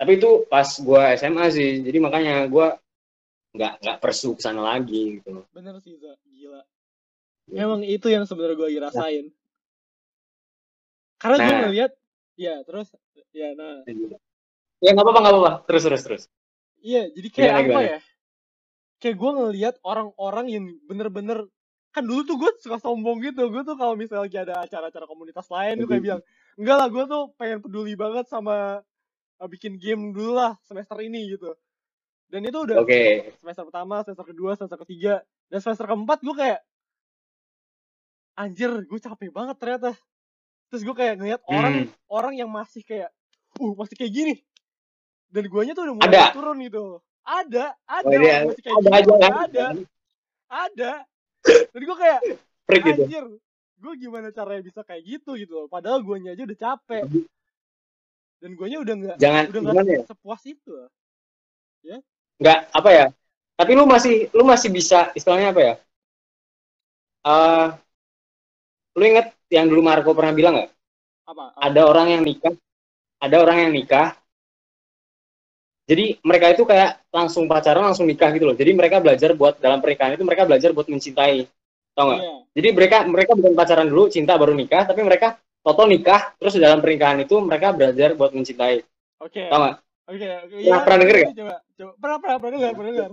tapi 0.00 0.12
itu 0.16 0.48
pas 0.48 0.64
gue 0.66 1.02
SMA 1.20 1.44
sih. 1.52 1.70
Jadi 1.84 1.98
makanya 2.00 2.48
gue 2.48 2.66
nggak 3.54 3.72
nggak 3.84 3.98
persu 4.00 4.32
ke 4.38 4.42
sana 4.42 4.62
lagi 4.64 5.20
gitu 5.20 5.28
loh. 5.36 5.44
Bener 5.52 5.76
sih 5.84 5.94
Za. 6.00 6.16
gila. 6.32 6.62
Ya. 7.50 7.66
emang 7.66 7.82
itu 7.82 8.06
yang 8.08 8.24
sebenarnya 8.24 8.56
gue 8.56 8.66
lagi 8.72 8.80
rasain. 8.80 9.26
Karena 11.20 11.36
gue 11.36 11.52
Nah. 11.52 11.60
ngeliat 11.68 11.92
ya 12.40 12.54
terus 12.64 12.88
ya 13.36 13.52
nah. 13.52 13.84
Ya 14.80 14.90
nggak 14.96 15.04
apa-apa 15.04 15.20
nggak 15.20 15.34
apa-apa. 15.36 15.52
Terus 15.68 15.82
terus 15.84 16.02
terus 16.08 16.22
iya 16.80 17.08
jadi 17.12 17.28
kayak 17.30 17.48
Gimana, 17.48 17.60
apa 17.60 17.68
gimana? 17.68 17.88
ya 17.88 17.98
kayak 19.00 19.16
gue 19.16 19.30
ngeliat 19.32 19.74
orang-orang 19.80 20.46
yang 20.52 20.64
bener-bener 20.84 21.38
kan 21.90 22.04
dulu 22.06 22.22
tuh 22.22 22.36
gue 22.38 22.50
suka 22.62 22.78
sombong 22.78 23.18
gitu 23.24 23.48
gue 23.50 23.62
tuh 23.66 23.74
kalau 23.74 23.96
misalnya 23.98 24.22
lagi 24.28 24.38
ada 24.38 24.54
acara-acara 24.62 25.04
komunitas 25.08 25.48
lain 25.50 25.80
gue 25.80 25.88
kayak 25.88 26.04
bilang 26.04 26.20
enggak 26.60 26.76
lah 26.78 26.88
gue 26.92 27.04
tuh 27.08 27.22
pengen 27.34 27.58
peduli 27.64 27.94
banget 27.98 28.28
sama 28.30 28.78
uh, 29.40 29.48
bikin 29.50 29.80
game 29.80 30.12
dulu 30.14 30.36
lah 30.38 30.54
semester 30.62 31.00
ini 31.02 31.34
gitu 31.34 31.50
dan 32.30 32.46
itu 32.46 32.62
udah 32.62 32.78
oke 32.86 33.02
semester 33.42 33.66
pertama, 33.66 34.06
semester 34.06 34.22
kedua, 34.22 34.54
semester 34.54 34.78
ketiga, 34.86 35.18
dan 35.50 35.58
semester 35.58 35.82
keempat 35.82 36.22
gue 36.22 36.30
kayak 36.38 36.60
anjir 38.38 38.70
gue 38.86 38.98
capek 39.02 39.34
banget 39.34 39.56
ternyata. 39.58 39.90
Terus 40.70 40.82
gue 40.86 40.94
kayak 40.94 41.18
ngeliat 41.18 41.42
orang 41.50 41.90
Hmm. 41.90 41.90
orang 42.06 42.34
yang 42.38 42.46
masih 42.46 42.86
kayak 42.86 43.10
uh 43.58 43.72
masih 43.74 43.98
kayak 43.98 44.12
gini. 44.14 44.34
Dan 45.30 45.44
guanya 45.46 45.72
tuh 45.72 45.82
udah 45.86 45.94
mulai 45.94 46.10
Ada. 46.10 46.24
turun 46.34 46.58
gitu. 46.60 46.84
Ada, 47.22 47.64
ada 47.86 48.06
Oh, 48.10 48.18
iya. 48.18 48.38
masih 48.42 48.62
kayak 48.64 48.76
ada 48.82 48.90
kan 48.90 49.32
Ada, 49.46 49.66
ada. 50.50 50.92
Dan 51.70 51.80
gue 51.86 51.96
kayak 51.96 52.20
freak 52.66 52.82
gitu 52.82 53.02
anjir, 53.06 53.24
gue 53.78 53.92
gimana 53.96 54.28
caranya 54.34 54.62
bisa 54.62 54.80
kayak 54.82 55.02
gitu 55.06 55.38
gitu 55.38 55.52
loh. 55.54 55.66
Padahal 55.70 56.02
guanya 56.02 56.34
aja 56.34 56.42
udah 56.42 56.58
capek. 56.58 57.04
Dan 58.40 58.50
guanya 58.56 58.78
udah 58.80 58.94
nggak 58.96 59.16
jangan 59.20 59.42
udah 59.52 59.60
gimana 59.62 59.90
ya 59.90 60.02
sepuas 60.02 60.42
itu. 60.48 60.70
loh. 60.72 60.90
nggak 62.40 62.60
apa 62.72 62.90
ya 62.92 63.06
tapi 63.56 63.72
lu 63.76 63.84
masih 63.84 64.32
lu 64.32 64.44
masih 64.44 64.72
bisa 64.72 65.12
istilahnya 65.12 65.52
apa 65.52 65.60
ya 65.60 65.74
eh 67.20 67.66
lu 68.96 69.04
inget 69.04 69.32
yang 69.52 69.68
dulu 69.68 69.84
Marco 69.84 70.12
pernah 70.16 70.32
bilang 70.32 70.56
nggak 70.56 70.70
Apa? 71.28 71.52
apa? 71.52 71.60
ada 71.60 71.80
orang 71.84 72.16
yang 72.16 72.22
nikah 72.24 72.56
ada 73.20 73.36
orang 73.44 73.68
yang 73.68 73.72
nikah 73.76 74.16
jadi 75.90 76.04
mereka 76.22 76.46
itu 76.54 76.62
kayak 76.62 77.02
langsung 77.10 77.50
pacaran 77.50 77.82
langsung 77.82 78.06
nikah 78.06 78.30
gitu 78.30 78.46
loh 78.46 78.54
jadi 78.54 78.70
mereka 78.70 79.02
belajar 79.02 79.34
buat 79.34 79.58
dalam 79.58 79.82
pernikahan 79.82 80.14
itu 80.14 80.22
mereka 80.22 80.46
belajar 80.46 80.70
buat 80.70 80.86
mencintai 80.86 81.50
tau 81.90 82.04
nggak 82.06 82.20
Iya. 82.22 82.32
jadi 82.54 82.68
mereka 82.70 82.96
mereka 83.04 83.32
bukan 83.34 83.52
pacaran 83.52 83.86
dulu 83.86 84.06
cinta 84.06 84.38
baru 84.38 84.54
nikah 84.54 84.86
tapi 84.86 85.02
mereka 85.02 85.34
total 85.60 85.86
nikah 85.86 86.30
terus 86.38 86.54
dalam 86.56 86.78
pernikahan 86.78 87.18
itu 87.18 87.34
mereka 87.36 87.74
belajar 87.74 88.14
buat 88.14 88.30
mencintai 88.30 88.86
Oke. 89.18 89.50
tau 89.50 89.58
nggak 89.60 89.76
Oke, 90.10 90.26
oke. 90.26 90.56
Pernah- 90.58 90.82
pernah 90.82 90.98
denger 90.98 91.16
Coba, 91.16 91.30
coba, 91.30 91.54
coba. 91.70 91.92
Pernah, 91.94 92.18
pernah, 92.18 92.36
pernah 92.38 92.50
dengar, 92.52 92.72
pernah 92.74 92.90
dengar. 92.90 93.10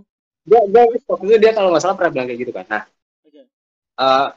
dia, 0.48 0.60
dia 0.65 0.84
waktu 1.05 1.25
itu 1.27 1.38
dia 1.38 1.51
kalau 1.51 1.69
nggak 1.69 1.84
salah 1.84 1.96
pernah 1.96 2.12
bilang 2.12 2.25
kayak 2.25 2.39
gitu 2.41 2.51
kan 2.53 2.65
nah 2.65 2.84
Oke. 3.22 3.41
eh, 3.98 4.27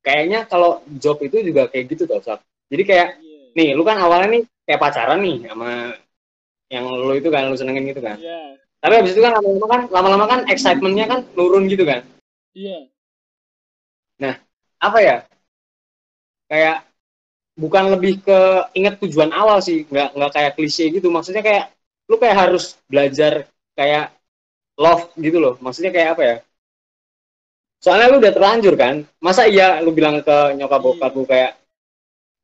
kayaknya 0.00 0.38
kalau 0.44 0.70
job 0.96 1.16
itu 1.20 1.36
juga 1.40 1.66
kayak 1.66 1.84
gitu 1.88 2.02
tau 2.06 2.18
Sab. 2.18 2.38
jadi 2.66 2.82
kayak 2.82 3.08
Iya. 3.18 3.40
nih 3.54 3.68
lu 3.74 3.82
kan 3.82 3.98
awalnya 3.98 4.28
nih 4.32 4.42
kayak 4.64 4.80
pacaran 4.80 5.18
nih 5.20 5.36
sama 5.46 5.70
yang 6.70 6.86
lu 6.86 7.12
itu 7.18 7.28
kan 7.28 7.50
lu 7.50 7.58
senengin 7.58 7.90
gitu 7.90 8.00
kan? 8.00 8.16
Iya. 8.16 8.56
tapi 8.80 8.96
habis 8.96 9.12
itu 9.12 9.20
kan 9.20 9.36
lama-lama 9.36 9.66
kan 9.68 9.80
lama-lama 9.92 10.24
kan 10.24 10.40
excitementnya 10.48 11.04
kan 11.04 11.20
turun 11.36 11.68
gitu 11.68 11.84
kan? 11.84 12.00
Iya. 12.56 12.88
apa 14.80 14.98
ya? 15.04 15.16
Kayak 16.48 16.88
bukan 17.52 17.92
lebih 17.92 18.24
ke 18.24 18.40
ingat 18.72 18.96
tujuan 19.04 19.28
awal 19.36 19.60
sih 19.60 19.84
nggak 19.84 20.16
nggak 20.16 20.32
kayak 20.32 20.52
klise 20.56 20.88
gitu. 20.88 21.12
Maksudnya 21.12 21.44
kayak 21.44 21.76
lu 22.08 22.16
kayak 22.16 22.36
harus 22.48 22.80
belajar 22.88 23.44
kayak 23.76 24.16
love 24.80 25.12
gitu 25.20 25.36
loh. 25.36 25.54
Maksudnya 25.60 25.92
kayak 25.92 26.16
apa 26.16 26.22
ya? 26.24 26.36
Soalnya 27.84 28.08
lu 28.08 28.24
udah 28.24 28.32
terlanjur 28.32 28.74
kan? 28.80 29.04
Masa 29.20 29.44
iya 29.44 29.84
lu 29.84 29.92
bilang 29.92 30.24
ke 30.24 30.56
nyokap 30.56 30.80
Iya. 30.80 30.86
bokap 30.88 31.12
lu 31.12 31.24
kayak 31.28 31.59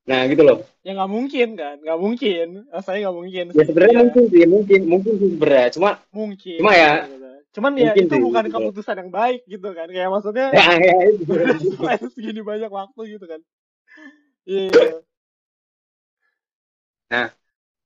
nah 0.06 0.22
gitu 0.30 0.42
loh 0.46 0.58
Ya 0.86 0.94
nggak 0.94 1.10
mungkin 1.10 1.48
kan, 1.58 1.76
nggak 1.82 1.98
mungkin. 1.98 2.46
Rasanya 2.70 2.98
nggak 3.10 3.16
mungkin. 3.18 3.44
ya 3.50 3.64
sebenarnya 3.66 3.90
Iya, 3.90 4.02
mungkin 4.06 4.22
sih 4.30 4.44
mungkin 4.46 4.80
mungkin 4.86 5.12
sih 5.18 5.28
sebenarnya 5.34 5.68
cuma 5.74 5.90
mungkin. 6.14 6.58
Cuma 6.62 6.72
ya, 6.78 6.92
gitu. 7.10 7.26
Cuman 7.58 7.72
ya 7.74 7.82
mungkin 7.90 8.04
itu 8.06 8.14
sih, 8.14 8.22
bukan 8.22 8.44
gitu. 8.46 8.54
keputusan 8.54 8.96
yang 9.02 9.10
baik 9.10 9.40
gitu 9.50 9.68
kan. 9.74 9.86
Kayak 9.90 10.10
maksudnya 10.14 10.46
ya, 10.54 10.66
ya, 10.78 10.94
itu. 11.10 11.32
selain 11.82 12.06
segini 12.14 12.38
banyak 12.46 12.70
waktu 12.70 13.00
gitu 13.18 13.26
kan. 13.26 13.40
Iya. 14.46 15.02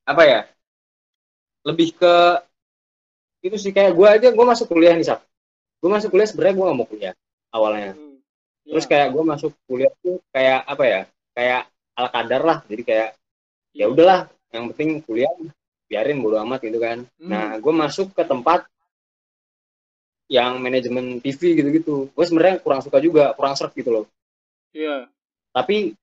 apa 0.04 0.22
ya 0.28 0.40
lebih 1.64 1.88
ke 1.96 2.14
itu 3.40 3.56
sih 3.56 3.72
kayak 3.72 3.96
gue 3.96 4.08
aja 4.10 4.28
gue 4.28 4.44
masuk 4.44 4.68
kuliah 4.68 4.92
nih 4.92 5.08
sab 5.08 5.24
gue 5.80 5.88
masuk 5.88 6.12
kuliah 6.12 6.28
sebenarnya 6.28 6.52
gue 6.56 6.64
gak 6.68 6.76
mau 6.76 6.88
kuliah 6.88 7.14
awalnya 7.48 7.96
Hmm. 7.96 8.20
terus 8.68 8.84
Iya. 8.84 8.90
kayak 8.92 9.08
gue 9.16 9.22
masuk 9.24 9.52
kuliah 9.64 9.92
tuh 10.04 10.20
kayak 10.34 10.60
apa 10.68 10.84
ya 10.84 11.00
kayak 11.32 11.62
ala 12.00 12.08
kadar 12.08 12.40
lah 12.40 12.58
jadi 12.64 12.82
kayak 12.82 13.08
ya 13.70 13.84
Iya. 13.84 13.92
udahlah 13.92 14.20
yang 14.50 14.64
penting 14.74 14.98
kuliah 15.04 15.30
biarin 15.86 16.18
bodo 16.18 16.40
amat 16.42 16.64
gitu 16.64 16.78
kan 16.80 17.04
Hmm. 17.20 17.28
nah 17.28 17.46
gue 17.60 17.72
masuk 17.74 18.10
ke 18.16 18.22
tempat 18.24 18.64
yang 20.30 20.58
manajemen 20.58 21.18
TV 21.18 21.58
gitu-gitu 21.58 22.08
gue 22.10 22.24
sebenarnya 22.24 22.62
kurang 22.62 22.80
suka 22.80 22.98
juga 22.98 23.34
kurang 23.34 23.54
serp 23.54 23.74
gitu 23.74 23.90
loh 23.90 24.04
Iya. 24.70 25.06
tapi 25.50 25.94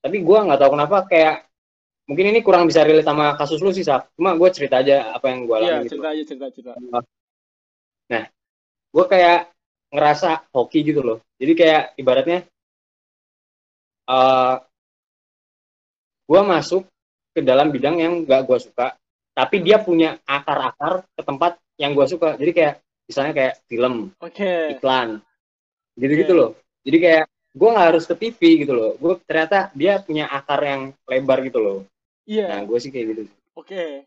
tapi 0.00 0.16
gue 0.24 0.38
nggak 0.38 0.60
tahu 0.60 0.70
kenapa 0.72 0.96
kayak 1.04 1.44
mungkin 2.08 2.32
ini 2.32 2.40
kurang 2.40 2.64
bisa 2.64 2.80
relate 2.88 3.04
sama 3.04 3.36
kasus 3.36 3.60
lu 3.60 3.68
sih 3.68 3.84
Sab. 3.84 4.08
cuma 4.16 4.32
gue 4.32 4.48
cerita 4.48 4.80
aja 4.80 5.12
apa 5.12 5.28
yang 5.28 5.44
gue 5.44 5.56
Iya, 5.60 5.64
alami 5.68 5.84
gitu 5.84 5.92
cerita 6.00 6.08
aja 6.08 6.22
cerita 6.24 6.46
cerita. 6.52 6.72
gue 8.88 9.04
kayak 9.04 9.52
ngerasa 9.92 10.48
hoki 10.52 10.80
gitu 10.80 11.04
loh 11.04 11.18
jadi 11.36 11.52
kayak 11.52 11.82
ibaratnya 12.00 12.38
eh 14.08 14.54
gue 16.28 16.40
masuk 16.44 16.84
ke 17.32 17.40
dalam 17.40 17.72
bidang 17.72 17.96
yang 17.96 18.14
gak 18.28 18.44
gue 18.44 18.58
suka 18.60 18.92
tapi 19.32 19.64
dia 19.64 19.80
punya 19.80 20.20
akar-akar 20.28 21.08
ke 21.16 21.22
tempat 21.24 21.56
yang 21.80 21.96
gue 21.96 22.04
suka 22.04 22.36
jadi 22.36 22.52
kayak 22.52 22.74
misalnya 23.08 23.32
kayak 23.32 23.54
film 23.64 24.12
Oke. 24.20 24.76
iklan 24.76 25.24
gitu-gitu 25.96 26.32
Oke. 26.36 26.40
loh 26.44 26.50
jadi 26.84 26.98
kayak 27.00 27.24
gue 27.58 27.68
nggak 27.72 27.86
harus 27.90 28.04
ke 28.04 28.14
TV 28.14 28.40
gitu 28.62 28.72
loh 28.76 28.92
gue 29.00 29.12
ternyata 29.24 29.72
dia 29.72 29.98
punya 30.04 30.28
akar 30.28 30.60
yang 30.60 30.82
lebar 31.08 31.40
gitu 31.42 31.58
loh 31.58 31.78
Iya. 32.28 32.44
nah 32.44 32.60
gue 32.68 32.78
sih 32.78 32.92
kayak 32.92 33.06
gitu 33.16 33.22
Oke. 33.58 34.06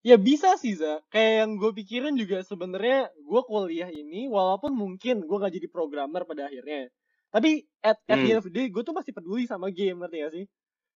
Ya 0.00 0.16
bisa 0.16 0.54
sih, 0.56 0.72
Za. 0.72 1.02
Kayak 1.12 1.32
yang 1.44 1.50
gue 1.58 1.70
pikirin 1.76 2.14
juga 2.14 2.40
sebenarnya 2.40 3.10
gue 3.12 3.40
kuliah 3.44 3.90
ini, 3.90 4.24
walaupun 4.30 4.70
mungkin 4.72 5.20
gue 5.20 5.36
gak 5.36 5.50
jadi 5.52 5.66
programmer 5.68 6.22
pada 6.22 6.46
akhirnya. 6.46 6.88
Tapi 7.28 7.66
at, 7.82 7.98
at 8.06 8.16
the 8.16 8.24
Hmm. 8.24 8.30
end 8.32 8.40
of 8.40 8.46
the 8.46 8.54
day, 8.54 8.70
gue 8.70 8.80
tuh 8.80 8.94
masih 8.94 9.10
peduli 9.12 9.44
sama 9.44 9.68
game, 9.68 9.98
ngerti 10.00 10.16
gak 10.22 10.32
sih? 10.32 10.44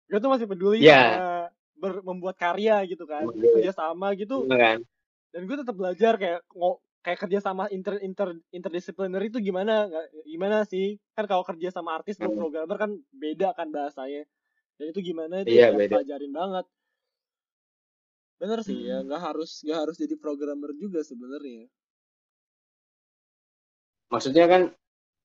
Gue 0.09 0.19
tuh 0.19 0.31
masih 0.33 0.49
peduli 0.49 0.81
sama 0.81 1.47
ber- 1.77 2.03
membuat 2.03 2.35
karya 2.35 2.81
gitu 2.89 3.05
kan. 3.05 3.29
Iya. 3.29 3.53
Kerja 3.61 3.73
sama 3.77 4.11
gitu. 4.17 4.43
Bener 4.49 4.57
kan 4.59 4.79
Dan 5.29 5.45
gue 5.45 5.57
tetap 5.61 5.77
belajar 5.77 6.17
kayak 6.17 6.41
kayak 6.99 7.19
kerja 7.21 7.39
sama 7.39 7.69
inter, 7.71 7.95
inter, 8.03 8.35
interdisciplinary 8.51 9.31
itu 9.31 9.39
gimana 9.39 9.87
gimana 10.27 10.67
sih 10.67 10.99
kan 11.15 11.23
kalau 11.29 11.47
kerja 11.47 11.71
sama 11.71 11.95
artis 11.95 12.19
dan 12.19 12.33
Hmm. 12.33 12.39
programmer 12.43 12.75
kan 12.75 12.91
beda 13.15 13.55
kan 13.55 13.71
bahasanya 13.71 14.27
dan 14.75 14.85
itu 14.91 14.99
gimana 15.13 15.47
itu 15.47 15.55
ya 15.55 15.71
beda. 15.71 16.03
pelajarin 16.03 16.33
banget 16.35 16.65
bener 18.35 18.59
sih 18.67 18.83
ya 18.83 18.99
Hmm. 18.99 19.07
nggak 19.07 19.21
harus 19.31 19.63
nggak 19.63 19.79
harus 19.79 19.95
jadi 19.95 20.15
programmer 20.19 20.75
juga 20.75 20.99
sebenarnya 21.07 21.71
maksudnya 24.11 24.45
kan 24.51 24.61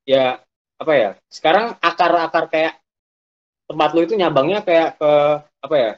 ya 0.06 0.38
apa 0.78 0.92
ya 0.94 1.10
sekarang 1.26 1.74
akar-akar 1.82 2.44
kayak 2.54 2.74
tempat 3.74 3.90
lu 3.92 4.00
itu 4.06 4.14
nyabangnya 4.14 4.62
kayak 4.62 4.88
ke 5.02 5.12
apa 5.66 5.74
ya 5.74 5.90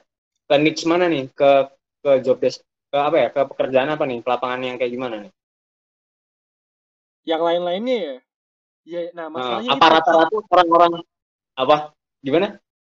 ke 0.49 0.55
niche 0.57 0.85
mana 0.89 1.07
nih? 1.13 1.29
Ke 1.37 1.69
ke 2.01 2.11
job 2.25 2.41
desk 2.41 2.65
ke 2.89 2.99
apa 2.99 3.17
ya? 3.21 3.29
Ke 3.29 3.41
pekerjaan 3.53 3.93
apa 3.93 4.09
nih? 4.09 4.25
Ke 4.25 4.29
lapangan 4.33 4.61
yang 4.65 4.77
kayak 4.81 4.93
gimana 4.97 5.17
nih? 5.21 5.33
Yang 7.29 7.43
lain-lainnya 7.45 7.97
ya? 8.01 8.17
Ya 8.87 9.01
nah 9.19 9.27
nah, 9.27 9.59
masalahnya 9.59 9.71
apa 9.77 9.85
itu 9.85 9.93
rata-rata 9.99 10.37
orang-orang 10.55 10.93
apa? 11.59 11.77
Gimana? 12.23 12.47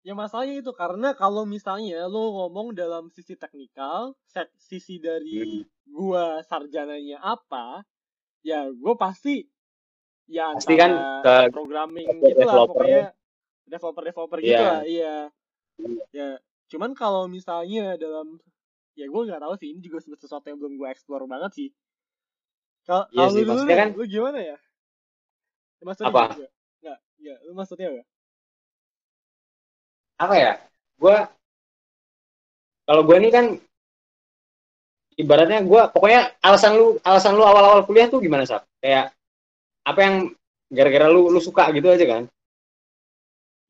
Ya 0.02 0.14
masalahnya 0.18 0.56
itu 0.66 0.72
karena 0.74 1.14
kalau 1.14 1.44
misalnya 1.46 2.10
lo 2.10 2.34
ngomong 2.34 2.74
dalam 2.74 3.14
sisi 3.14 3.38
teknikal 3.38 4.18
set- 4.26 4.56
sisi 4.58 4.98
dari 4.98 5.62
gua 5.86 6.42
sarjananya 6.42 7.22
apa 7.22 7.86
ya 8.42 8.66
gue 8.72 8.94
pasti 8.98 9.46
ya 10.26 10.56
Pasti 10.58 10.74
kan 10.74 10.92
ke- 11.22 11.54
programming 11.54 12.08
gitu 12.26 12.42
lah 12.42 12.66
pokoknya 12.66 13.14
developer 13.66 14.04
developer 14.04 14.38
gitu 14.40 14.54
Iya. 14.54 14.62
lah 14.66 14.82
iya. 14.84 15.16
Ya 16.12 16.28
cuman 16.72 16.94
kalau 16.94 17.28
misalnya 17.28 17.96
dalam 17.96 18.40
ya 18.96 19.08
gue 19.08 19.22
nggak 19.28 19.42
tahu 19.42 19.54
sih 19.58 19.72
ini 19.72 19.80
juga 19.82 20.00
sesuatu 20.04 20.46
yang 20.46 20.60
belum 20.60 20.78
gue 20.78 20.88
explore 20.88 21.26
banget 21.26 21.52
sih. 21.56 21.70
Kalau 22.84 23.06
Iya 23.10 23.18
kalau 23.18 23.32
sih, 23.32 23.44
lu 23.44 23.54
dulu 23.54 23.62
kan- 23.70 23.94
lu 23.96 24.06
gimana 24.06 24.40
ya? 24.40 24.58
Maksudnya 25.82 26.10
Apa? 26.12 26.24
nggak 26.82 26.98
nggak 27.22 27.38
lu 27.46 27.52
maksudnya 27.54 27.88
apa? 27.90 28.04
Apa 30.22 30.36
ya? 30.38 30.52
Gue 30.98 31.16
kalau 32.86 33.02
gue 33.06 33.16
ini 33.18 33.30
kan 33.32 33.46
ibaratnya 35.16 35.62
gue 35.62 35.82
pokoknya 35.92 36.34
alasan 36.42 36.74
lu 36.76 36.98
alasan 37.04 37.38
lu 37.38 37.44
awal-awal 37.44 37.86
kuliah 37.86 38.10
tuh 38.10 38.20
gimana 38.20 38.42
sih 38.44 38.58
kayak 38.82 39.14
apa 39.86 40.00
yang 40.02 40.16
gara-gara 40.72 41.08
lu 41.12 41.30
lu 41.30 41.38
suka 41.38 41.68
gitu 41.76 41.88
aja 41.92 42.06
kan 42.08 42.24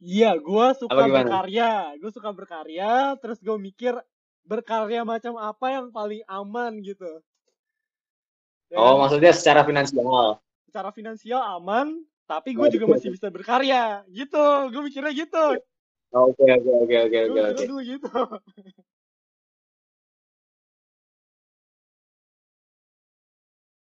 Iya, 0.01 0.33
gue 0.41 0.67
suka 0.81 1.05
berkarya. 1.05 1.93
Gue 2.01 2.09
suka 2.09 2.29
berkarya, 2.33 3.13
terus 3.21 3.37
gue 3.37 3.53
mikir 3.61 3.93
berkarya 4.41 5.05
macam 5.05 5.37
apa 5.37 5.65
yang 5.69 5.93
paling 5.93 6.25
aman 6.25 6.81
gitu. 6.81 7.21
Ya 8.73 8.81
oh 8.81 8.97
maksudnya 8.97 9.29
secara 9.29 9.61
finansial 9.61 10.41
Secara 10.65 10.89
finansial 10.89 11.41
aman, 11.61 12.01
tapi 12.25 12.57
gue 12.57 12.67
juga 12.73 12.97
masih 12.97 13.13
bisa 13.13 13.29
berkarya. 13.29 14.01
Gitu, 14.09 14.45
gue 14.73 14.81
mikirnya 14.81 15.13
gitu. 15.13 15.45
Oke 16.11 16.43
oke 16.43 16.71
oke 16.81 16.95
oke 17.07 17.19
Gue 17.29 17.41
oke 17.45 17.63
dulu 17.69 17.77
gitu. 17.85 18.09